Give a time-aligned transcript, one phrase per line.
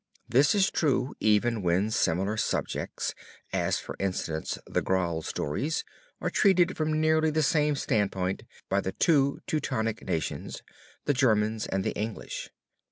[0.27, 3.13] This is true even when similar subjects,
[3.53, 5.83] as for instance the Graal stories,
[6.19, 10.63] are treated from nearly the same standpoint by the two Teutonic nations,
[11.05, 12.49] the Germans and the English.